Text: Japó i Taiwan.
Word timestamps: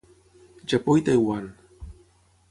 Japó 0.73 0.95
i 1.01 1.05
Taiwan. 1.09 1.45